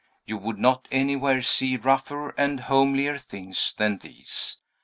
You 0.25 0.37
would 0.37 0.57
not 0.57 0.87
anywhere 0.91 1.43
see 1.43 1.77
rougher 1.77 2.29
and 2.29 2.61
homelier 2.61 3.19
things 3.19 3.75
than 3.77 3.99
these. 3.99 4.57